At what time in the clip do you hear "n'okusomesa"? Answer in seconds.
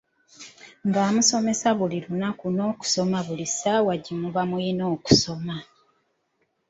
2.55-3.25